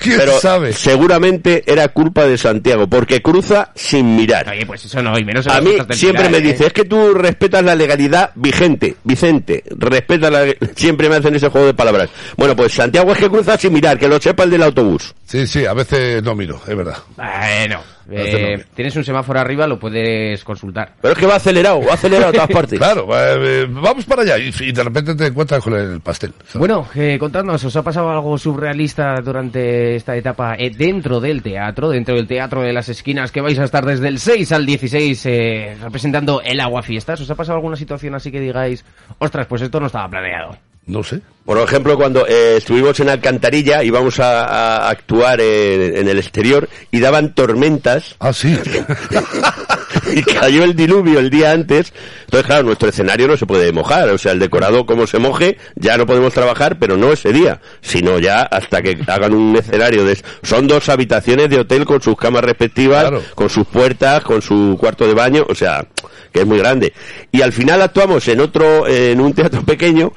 quién 0.00 0.18
Pero 0.18 0.38
sabe 0.40 0.72
seguramente 0.72 1.62
era 1.66 1.88
culpa 1.88 2.26
de 2.26 2.36
Santiago, 2.36 2.86
porque 2.86 3.22
cruza 3.22 3.70
sin 3.74 4.16
mirar. 4.16 4.48
Oye, 4.48 4.66
pues 4.66 4.84
eso 4.84 5.02
no, 5.02 5.18
y 5.18 5.24
menos 5.24 5.46
en 5.46 5.52
A 5.52 5.60
mí 5.60 5.72
siempre 5.90 6.28
me 6.28 6.38
¿eh? 6.38 6.40
dice, 6.40 6.66
es 6.66 6.72
que 6.72 6.84
tú 6.84 7.14
respetas 7.14 7.62
la 7.64 7.74
legalidad 7.74 8.30
vigente. 8.34 8.96
Vicente, 9.04 9.62
respeta 9.78 10.30
la... 10.30 10.44
Siempre 10.74 11.08
me 11.08 11.16
hacen 11.16 11.34
ese 11.34 11.48
juego 11.48 11.68
de 11.68 11.74
palabras. 11.74 12.10
Bueno, 12.36 12.54
pues 12.56 12.72
Santiago 12.72 13.12
es 13.12 13.18
que 13.18 13.28
cruza 13.30 13.56
sin 13.56 13.72
mirar, 13.72 13.98
que 13.98 14.08
lo 14.08 14.20
sepa 14.20 14.42
el 14.44 14.50
del 14.50 14.62
autobús. 14.64 14.91
Sí 15.24 15.46
sí 15.46 15.64
a 15.66 15.72
veces 15.74 16.22
no 16.22 16.34
miro 16.34 16.60
es 16.66 16.76
verdad 16.76 16.96
Bueno, 17.16 17.80
eh, 18.10 18.52
novio. 18.56 18.66
tienes 18.74 18.96
un 18.96 19.04
semáforo 19.04 19.38
arriba, 19.38 19.66
lo 19.66 19.78
puedes 19.78 20.42
consultar. 20.44 20.94
Pero 21.00 21.14
es 21.14 21.18
que 21.18 21.26
va 21.26 21.36
acelerado, 21.36 21.80
va 21.86 21.94
acelerado 21.94 22.30
a 22.30 22.32
todas 22.32 22.50
partes. 22.52 22.78
claro 22.78 23.06
eh, 23.16 23.66
vamos 23.70 24.04
para 24.04 24.22
allá 24.22 24.38
y, 24.38 24.50
y 24.60 24.72
de 24.72 24.82
repente 24.84 25.14
te 25.14 25.26
encuentras 25.26 25.62
con 25.62 25.74
el 25.74 26.00
pastel 26.00 26.32
¿sabes? 26.44 26.54
Bueno, 26.58 26.86
eh, 26.94 27.16
contadnos, 27.18 27.62
¿os 27.64 27.76
ha 27.76 27.82
pasado 27.82 28.10
algo 28.10 28.36
surrealista 28.36 29.14
durante 29.22 29.94
esta 29.96 30.16
etapa 30.16 30.54
eh, 30.58 30.70
dentro 30.70 31.20
del 31.20 31.42
teatro, 31.42 31.88
dentro 31.90 32.14
del 32.16 32.26
teatro 32.26 32.62
de 32.62 32.72
las 32.72 32.88
esquinas 32.88 33.30
que 33.32 33.40
vais 33.40 33.58
a 33.58 33.64
estar 33.64 33.84
desde 33.86 34.08
el 34.08 34.18
6 34.18 34.52
al 34.52 34.66
16 34.66 35.26
eh, 35.26 35.76
representando 35.80 36.42
el 36.44 36.58
agua 36.60 36.82
fiestas? 36.82 37.20
¿Os 37.20 37.30
ha 37.30 37.34
pasado 37.36 37.56
alguna 37.56 37.76
situación 37.76 38.14
así 38.14 38.30
que 38.32 38.40
digáis, 38.40 38.84
ostras, 39.18 39.46
pues 39.46 39.62
esto 39.62 39.78
no 39.80 39.86
estaba 39.86 40.08
planeado? 40.08 40.56
No 40.86 41.02
sé 41.04 41.20
Por 41.44 41.58
ejemplo, 41.58 41.96
cuando 41.96 42.26
eh, 42.26 42.56
estuvimos 42.58 42.98
en 43.00 43.08
Alcantarilla 43.08 43.82
íbamos 43.84 44.18
a, 44.20 44.44
a 44.44 44.90
actuar 44.90 45.40
en, 45.40 45.96
en 45.96 46.08
el 46.08 46.18
exterior 46.18 46.68
y 46.90 47.00
daban 47.00 47.34
tormentas 47.34 48.14
ah 48.20 48.32
sí 48.32 48.56
y 50.14 50.22
cayó 50.22 50.64
el 50.64 50.74
diluvio 50.74 51.18
el 51.18 51.30
día 51.30 51.52
antes. 51.52 51.92
Entonces, 52.24 52.46
claro, 52.46 52.64
nuestro 52.64 52.88
escenario 52.88 53.28
no 53.28 53.36
se 53.36 53.46
puede 53.46 53.72
mojar. 53.72 54.08
O 54.10 54.18
sea, 54.18 54.32
el 54.32 54.38
decorado 54.38 54.86
como 54.86 55.06
se 55.06 55.18
moje, 55.18 55.58
ya 55.76 55.96
no 55.96 56.06
podemos 56.06 56.32
trabajar, 56.32 56.78
pero 56.78 56.96
no 56.96 57.12
ese 57.12 57.32
día, 57.32 57.60
sino 57.80 58.18
ya 58.18 58.42
hasta 58.42 58.82
que 58.82 58.98
hagan 59.06 59.34
un 59.34 59.56
escenario. 59.56 60.04
De... 60.04 60.18
Son 60.42 60.66
dos 60.66 60.88
habitaciones 60.88 61.50
de 61.50 61.60
hotel 61.60 61.84
con 61.84 62.00
sus 62.00 62.16
camas 62.16 62.44
respectivas, 62.44 63.02
Claro. 63.02 63.22
con 63.34 63.50
sus 63.50 63.66
puertas, 63.66 64.22
con 64.22 64.40
su 64.42 64.76
cuarto 64.80 65.06
de 65.06 65.14
baño, 65.14 65.46
o 65.48 65.54
sea, 65.54 65.86
que 66.32 66.40
es 66.40 66.46
muy 66.46 66.58
grande. 66.58 66.92
Y 67.30 67.42
al 67.42 67.52
final 67.52 67.82
actuamos 67.82 68.26
en 68.28 68.40
otro, 68.40 68.86
en 68.88 69.20
un 69.20 69.32
teatro 69.34 69.62
pequeño 69.62 70.12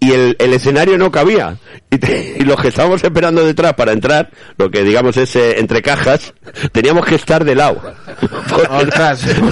y 0.00 0.12
el, 0.12 0.34
el 0.38 0.54
escenario 0.54 0.96
no 0.98 1.10
cabía. 1.10 1.56
Y, 1.90 1.98
te- 1.98 2.36
y 2.38 2.42
los 2.44 2.60
que 2.60 2.68
estábamos 2.68 3.02
esperando 3.04 3.44
detrás 3.44 3.74
para 3.74 3.92
entrar, 3.92 4.30
lo 4.56 4.70
que 4.70 4.82
digamos 4.82 5.16
es 5.16 5.34
eh, 5.36 5.58
entre 5.58 5.82
cajas, 5.82 6.32
teníamos 6.72 7.04
que 7.04 7.14
estar 7.16 7.44
de 7.44 7.54
lado. 7.54 7.80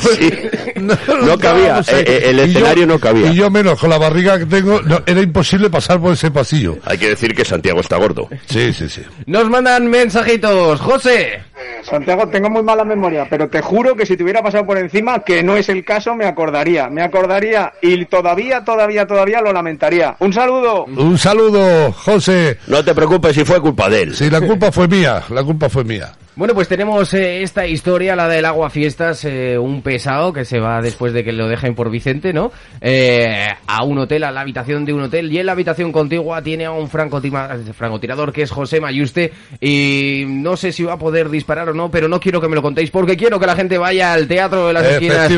Sí. 0.01 0.33
No, 0.77 1.39
cabía, 1.39 1.79
estábamos 1.79 1.89
ahí. 1.91 2.01
eh, 2.01 2.05
eh, 2.07 2.23
el 2.31 2.37
yo- 2.39 2.45
escenario 2.45 2.87
no 2.87 2.99
cabía. 2.99 3.31
Y 3.33 3.35
yo 3.35 3.51
menos, 3.51 3.79
con 3.79 3.91
la 3.91 3.99
barriga 3.99 4.39
que 4.39 4.47
tengo, 4.47 4.81
no, 4.83 5.03
era 5.07 5.21
imposible 5.21 5.71
pasar 5.71 6.01
por 6.01 6.13
ese 6.13 6.31
pasillo. 6.31 6.77
Hay 6.85 6.99
que 6.99 7.09
decir 7.09 7.35
que 7.35 7.45
Santiago 7.45 7.81
está 7.81 7.97
gordo. 7.97 8.29
Sí, 8.49 8.73
sí, 8.73 8.89
sí. 8.89 9.03
Nos 9.27 9.49
mandan 9.51 9.89
mensajitos. 9.89 10.81
José. 10.81 11.43
Santiago, 11.83 12.29
tengo 12.29 12.51
muy 12.51 12.63
mala 12.63 12.85
memoria, 12.85 13.27
pero 13.29 13.49
te 13.49 13.61
juro 13.61 13.95
que 13.95 14.07
si 14.07 14.17
te 14.17 14.23
hubiera 14.23 14.43
pasado 14.43 14.67
por 14.67 14.79
encima, 14.79 15.21
que 15.21 15.43
no 15.43 15.57
es 15.57 15.69
el 15.69 15.85
caso, 15.85 16.15
me 16.15 16.27
acordaría. 16.27 16.89
Me 16.89 17.03
acordaría 17.03 17.73
y 17.81 18.05
todavía, 18.07 18.65
todavía, 18.65 19.07
todavía 19.07 19.41
lo 19.41 19.53
lamentaría. 19.53 20.17
Un 20.21 20.33
saludo. 20.33 20.85
Un 20.85 21.19
saludo, 21.19 21.93
José. 21.93 22.59
No 22.67 22.85
te 22.85 22.95
preocupes 22.95 23.35
si 23.35 23.45
fue 23.45 23.61
culpa 23.61 23.89
de 23.89 24.03
él. 24.03 24.15
Sí, 24.15 24.31
la 24.31 24.41
culpa 24.41 24.71
fue 24.73 24.89
mía, 24.89 25.23
la 25.31 25.43
culpa 25.43 25.69
fue 25.69 25.85
mía. 25.85 26.13
Bueno, 26.39 26.55
pues 26.55 26.69
tenemos 26.69 27.13
eh, 27.15 27.43
esta 27.43 27.67
historia, 27.67 28.15
la 28.15 28.29
del 28.29 28.45
agua 28.45 28.71
fiestas, 28.71 29.25
eh, 29.25 29.59
un 29.59 29.83
pesado 29.83 30.33
que 30.33 30.45
se 30.45 30.61
va 30.61 30.81
después 30.81 31.13
de 31.13 31.25
que 31.25 31.33
lo 31.33 31.49
dejen 31.49 31.75
por 31.75 31.91
Vicente, 31.91 32.33
¿no? 32.33 32.53
Eh, 32.81 33.49
a 33.67 33.83
un 33.83 33.99
hotel, 33.99 34.23
a 34.23 34.31
la 34.31 34.43
habitación 34.43 34.85
de 34.85 34.93
un 34.93 35.03
hotel, 35.03 35.33
y 35.33 35.41
en 35.41 35.47
la 35.47 35.53
habitación 35.53 35.91
contigua 35.91 36.41
tiene 36.41 36.67
a 36.67 36.71
un 36.71 36.89
francotirador 36.89 38.33
que 38.33 38.43
es 38.43 38.53
José 38.53 38.81
Mayuste, 38.81 39.33
y 39.61 40.27
no 40.29 40.57
sé 40.57 40.71
si 40.71 40.85
va 40.85 40.93
a 40.93 40.97
poder 40.97 41.29
disparar 41.29 41.71
o 41.71 41.75
no, 41.75 41.91
pero 41.91 42.07
no 42.07 42.21
quiero 42.21 42.41
que 42.41 42.47
me 42.47 42.55
lo 42.55 42.63
contéis, 42.63 42.93
porque 42.93 43.17
quiero 43.17 43.41
que 43.41 43.47
la 43.47 43.57
gente 43.57 43.77
vaya 43.77 44.13
al 44.13 44.29
Teatro 44.29 44.69
de 44.69 44.75
las 44.75 44.87
Esquinas 44.87 45.29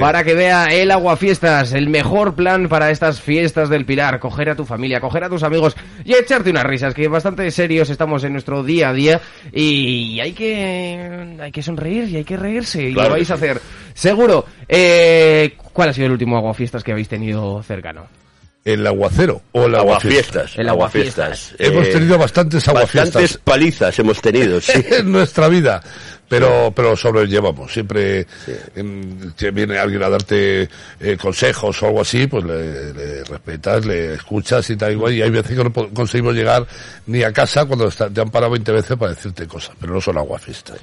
para 0.00 0.24
que 0.24 0.32
vea 0.32 0.68
el 0.72 0.90
agua 0.90 1.18
fiestas, 1.18 1.74
el 1.74 1.90
mejor 1.90 2.34
plan 2.34 2.66
para 2.70 2.90
estas 2.90 3.20
fiestas 3.20 3.68
del 3.68 3.84
Pilar, 3.84 4.20
coger 4.20 4.48
a 4.48 4.56
tu 4.56 4.64
familia, 4.64 5.02
coger 5.02 5.24
a 5.24 5.28
tus 5.28 5.42
amigos 5.42 5.76
y 6.02 6.14
echarte 6.14 6.48
unas 6.48 6.64
risas, 6.64 6.94
que 6.94 7.08
bastante 7.08 7.50
serios 7.50 7.90
estamos 7.90 8.24
en 8.24 8.32
nuestro 8.32 8.62
día 8.62 8.88
a 8.88 8.94
día 8.94 9.20
y 9.52 10.18
hay 10.18 10.32
que 10.32 10.45
hay 10.54 11.52
que 11.52 11.62
sonreír 11.62 12.08
y 12.08 12.16
hay 12.16 12.24
que 12.24 12.36
reírse 12.36 12.82
y 12.82 12.92
lo 12.92 13.08
vais 13.10 13.30
a 13.30 13.36
sí. 13.36 13.44
hacer 13.44 13.60
seguro. 13.94 14.44
Eh, 14.68 15.54
¿Cuál 15.72 15.90
ha 15.90 15.92
sido 15.92 16.06
el 16.06 16.12
último 16.12 16.36
agua 16.36 16.54
fiestas 16.54 16.82
que 16.82 16.92
habéis 16.92 17.08
tenido 17.08 17.62
cercano? 17.62 18.06
El 18.64 18.84
aguacero 18.86 19.42
o 19.52 19.66
el 19.66 19.74
aguafiestas. 19.76 20.56
Aguafiestas. 20.56 20.58
El 20.58 20.68
aguafiestas. 20.68 21.54
Hemos 21.58 21.86
Eh, 21.86 21.92
tenido 21.92 22.18
bastantes 22.18 22.66
aguafiestas. 22.66 23.04
Bastantes 23.14 23.38
palizas 23.38 23.98
hemos 24.00 24.20
tenido, 24.20 24.60
sí. 24.60 24.72
en 24.90 25.12
nuestra 25.12 25.46
vida. 25.48 25.80
Pero, 26.28 26.72
pero 26.74 26.96
sobrellevamos. 26.96 27.72
Siempre 27.72 28.26
em, 28.74 29.32
que 29.36 29.50
viene 29.52 29.78
alguien 29.78 30.02
a 30.02 30.08
darte 30.08 30.68
eh, 31.00 31.16
consejos 31.20 31.80
o 31.82 31.86
algo 31.86 32.00
así, 32.00 32.26
pues 32.26 32.42
le, 32.44 32.92
le 32.92 33.24
respetas, 33.24 33.86
le 33.86 34.14
escuchas 34.14 34.68
y 34.70 34.76
tal 34.76 34.92
igual. 34.92 35.12
Y 35.14 35.22
hay 35.22 35.30
veces 35.30 35.56
que 35.56 35.62
no 35.64 35.72
conseguimos 35.72 36.34
llegar 36.34 36.66
ni 37.06 37.22
a 37.22 37.32
casa 37.32 37.64
cuando 37.64 37.86
está- 37.88 38.10
te 38.10 38.20
han 38.20 38.30
parado 38.30 38.52
20 38.52 38.72
veces 38.72 38.96
para 38.96 39.12
decirte 39.14 39.46
cosas. 39.46 39.76
Pero 39.80 39.94
no 39.94 40.00
son 40.00 40.18
aguafiestas. 40.18 40.78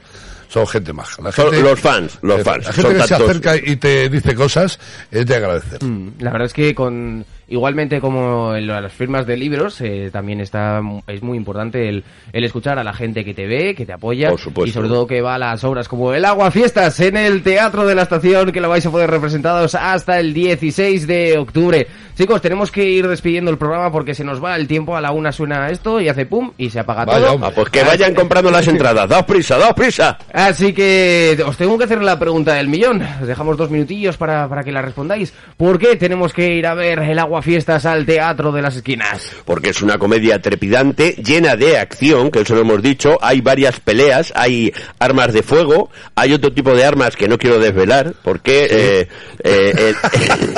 Son 0.48 0.68
gente 0.68 0.94
maja. 0.94 1.22
La 1.22 1.32
Son 1.32 1.50
gente, 1.52 1.68
los 1.68 1.80
fans, 1.80 2.20
los 2.22 2.42
fans. 2.44 2.66
La 2.68 2.74
gente 2.74 2.82
Son 2.90 2.94
que 2.94 3.02
se 3.04 3.08
tantos- 3.10 3.30
acerca 3.30 3.56
y 3.58 3.76
te 3.76 4.08
dice 4.10 4.36
cosas 4.36 4.80
es 5.12 5.26
de 5.26 5.36
agradecer. 5.36 5.84
Mm, 5.84 6.12
La 6.20 6.32
verdad 6.32 6.46
es 6.46 6.54
que 6.54 6.76
con 6.76 7.26
igualmente 7.48 8.00
como 8.02 8.56
en 8.56 8.68
las 8.68 8.92
firmas 8.94 9.26
de 9.26 9.38
libros 9.38 9.80
eh, 9.82 10.10
también 10.12 10.40
está 10.40 10.82
es 11.08 11.22
muy 11.22 11.38
importante 11.38 11.90
el, 11.90 12.04
el 12.32 12.44
escuchar 12.44 12.80
a 12.80 12.84
la 12.84 12.94
gente 12.94 13.24
que 13.26 13.34
te 13.34 13.46
ve, 13.48 13.76
que 13.76 13.86
te 13.86 13.94
apoya 13.94 14.30
Por 14.30 14.40
supuesto. 14.40 14.70
y 14.70 14.72
sobre 14.72 14.88
todo 14.90 15.08
que 15.08 15.22
va 15.22 15.36
a 15.36 15.40
las 15.40 15.64
obras 15.64 15.88
como 15.88 16.14
el 16.14 16.26
Agua 16.26 16.52
Fiestas 16.52 17.00
en 17.00 17.18
el 17.18 17.44
Teatro 17.44 17.86
de 17.86 17.96
la 17.96 18.04
Estación 18.04 18.52
que 18.52 18.62
lo 18.62 18.70
vais 18.70 18.86
a 18.86 18.92
poder 18.92 19.10
representados 19.10 19.76
hasta 19.76 20.20
el 20.20 20.34
16 20.34 21.08
de 21.08 21.38
octubre. 21.38 21.88
Chicos, 22.16 22.42
tenemos 22.42 22.72
que 22.72 22.86
ir 22.86 23.08
despidiendo 23.08 23.50
el 23.50 23.58
programa 23.58 23.92
porque 23.92 24.14
se 24.14 24.24
nos 24.24 24.44
va 24.44 24.56
el 24.56 24.68
tiempo 24.68 24.96
a 24.96 25.02
la 25.02 25.12
una 25.12 25.32
suena 25.32 25.70
esto 25.70 26.00
y 26.00 26.10
hace 26.10 26.26
pum 26.28 26.52
y 26.58 26.70
se 26.70 26.80
apaga 26.80 27.06
Vaya, 27.06 27.20
todo. 27.26 27.34
hombre. 27.36 27.50
Pues 27.56 27.70
que 27.70 27.84
vayan 27.84 28.14
comprando 28.14 28.52
las 28.52 28.68
entradas. 28.68 29.10
Daos 29.10 29.26
prisa, 29.26 29.58
daos 29.58 29.74
prisa. 29.74 30.18
Así 30.32 30.74
que 30.74 31.44
os 31.46 31.58
tengo 31.58 31.78
que 31.78 31.86
hacer 31.86 32.02
la 32.04 32.20
pregunta 32.20 32.54
del 32.54 32.68
millón. 32.68 33.02
Os 33.22 33.28
dejamos 33.28 33.58
dos 33.58 33.72
minutillos 33.72 34.16
para, 34.18 34.48
para 34.48 34.64
que 34.64 34.72
la 34.72 34.82
respondáis. 34.84 35.34
¿Por 35.58 35.80
qué 35.80 35.96
tenemos 35.96 36.34
que 36.34 36.54
ir 36.56 36.68
a 36.68 36.76
ver 36.76 37.00
el 37.00 37.18
Agua 37.18 37.33
Fiestas 37.42 37.86
al 37.86 38.06
Teatro 38.06 38.52
de 38.52 38.62
las 38.62 38.76
Esquinas? 38.76 39.30
Porque 39.46 39.70
es 39.70 39.82
una 39.82 39.98
comedia 39.98 40.42
trepidante, 40.42 41.16
llena 41.24 41.56
de 41.56 41.78
acción, 41.78 42.32
que 42.32 42.42
eso 42.42 42.56
lo 42.56 42.62
hemos 42.62 42.82
dicho. 42.82 43.18
Hay 43.22 43.42
varias 43.42 43.80
peleas, 43.80 44.32
hay 44.36 44.72
armas 45.00 45.34
de 45.34 45.44
fuego, 45.44 45.90
hay 46.16 46.34
otro 46.34 46.52
tipo 46.54 46.74
de 46.76 46.86
armas 46.86 47.16
que 47.16 47.28
no 47.28 47.38
quiero 47.38 47.60
desvelar, 47.60 48.14
porque 48.24 48.68
eh, 48.70 49.08
eh, 49.44 49.94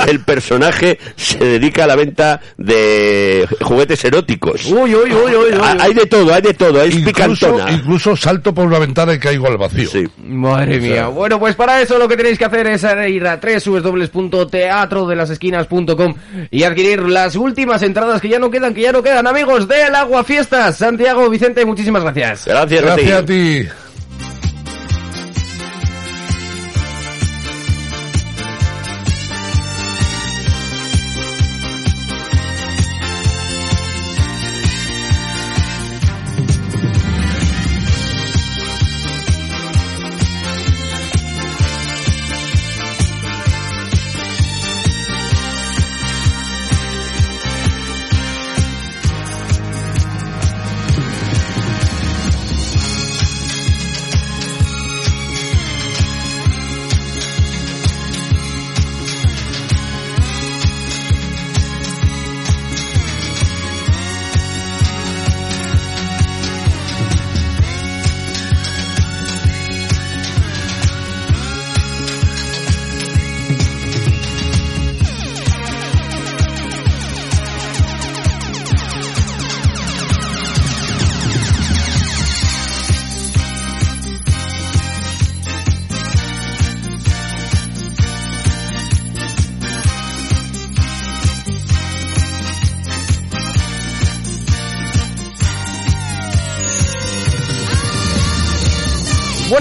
el 0.08 0.20
personaje 0.20 0.98
se 1.16 1.38
dedica 1.38 1.84
a 1.84 1.86
la 1.86 1.96
venta 1.96 2.40
de 2.56 3.46
juguetes 3.62 4.04
eróticos. 4.04 4.64
Uy, 4.66 4.94
uy, 4.94 5.12
uy, 5.12 5.34
uy, 5.34 5.34
uy. 5.34 5.60
Hay 5.80 5.94
de 5.94 6.06
todo, 6.06 6.32
hay 6.34 6.42
de 6.42 6.54
todo, 6.54 6.82
es 6.82 6.94
Incluso, 6.94 7.12
picantona. 7.14 7.70
incluso 7.72 8.16
salto 8.16 8.54
por 8.54 8.66
una 8.66 8.78
ventana 8.78 9.14
y 9.14 9.18
caigo 9.18 9.46
al 9.46 9.56
vacío. 9.58 9.88
Sí. 9.88 10.04
Madre 10.18 10.80
mía. 10.80 11.08
Bueno, 11.08 11.38
pues 11.38 11.54
para 11.54 11.80
eso 11.80 11.98
lo 11.98 12.08
que 12.08 12.16
tenéis 12.16 12.38
que 12.38 12.44
hacer 12.44 12.66
es 12.66 12.84
ir 13.08 13.26
a 13.26 13.40
www.teatrodelasesquinas.com 13.40 16.14
y 16.50 16.62
adquirir 16.66 17.02
las 17.02 17.36
últimas 17.36 17.82
entradas 17.82 18.20
que 18.20 18.28
ya 18.28 18.38
no 18.38 18.50
quedan, 18.50 18.74
que 18.74 18.82
ya 18.82 18.92
no 18.92 19.02
quedan, 19.02 19.26
amigos 19.26 19.66
del 19.68 19.94
Agua 19.94 20.24
Fiestas. 20.24 20.76
Santiago, 20.76 21.28
Vicente, 21.30 21.64
muchísimas 21.64 22.02
gracias. 22.02 22.46
Gracias, 22.46 22.82
a 22.82 22.96
ti. 22.96 23.02
Gracias 23.02 23.22
a 23.22 23.26
ti. 23.26 23.85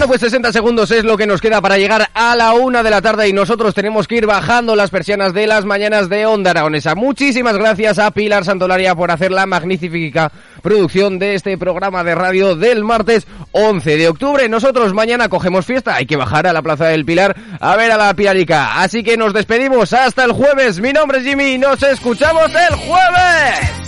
Bueno, 0.06 0.20
pues 0.20 0.32
60 0.32 0.54
segundos 0.54 0.92
es 0.92 1.04
lo 1.04 1.18
que 1.18 1.26
nos 1.26 1.42
queda 1.42 1.62
para 1.62 1.80
llegar 1.80 2.12
a 2.14 2.36
la 2.36 2.54
una 2.54 2.84
de 2.84 2.92
la 2.92 3.02
tarde 3.02 3.28
y 3.28 3.34
nosotros 3.34 3.74
tenemos 3.74 4.08
que 4.08 4.18
ir 4.18 4.28
bajando 4.28 4.76
las 4.76 4.92
persianas 4.92 5.34
de 5.34 5.48
las 5.48 5.66
mañanas 5.66 6.10
de 6.10 6.28
Onda 6.28 6.52
Aragonesa. 6.52 6.94
Muchísimas 6.94 7.58
gracias 7.58 7.98
a 7.98 8.12
Pilar 8.12 8.46
Santolaria 8.46 8.94
por 8.94 9.10
hacer 9.10 9.32
la 9.32 9.48
magnífica 9.48 10.32
producción 10.62 11.18
de 11.18 11.34
este 11.34 11.58
programa 11.58 12.04
de 12.04 12.14
radio 12.14 12.56
del 12.56 12.84
martes 12.84 13.26
11 13.52 13.98
de 13.98 14.08
octubre. 14.08 14.48
Nosotros 14.48 14.94
mañana 14.94 15.28
cogemos 15.28 15.66
fiesta, 15.66 15.96
hay 15.96 16.06
que 16.06 16.18
bajar 16.18 16.46
a 16.46 16.54
la 16.54 16.62
Plaza 16.62 16.86
del 16.86 17.04
Pilar 17.04 17.36
a 17.60 17.76
ver 17.76 17.90
a 17.90 17.98
la 17.98 18.14
Pilarica. 18.14 18.80
Así 18.84 19.02
que 19.02 19.18
nos 19.18 19.34
despedimos 19.34 19.92
hasta 19.92 20.24
el 20.24 20.34
jueves. 20.34 20.80
Mi 20.80 20.94
nombre 20.94 21.18
es 21.18 21.24
Jimmy 21.24 21.54
y 21.54 21.58
nos 21.58 21.82
escuchamos 21.82 22.52
el 22.54 22.76
jueves. 22.76 23.85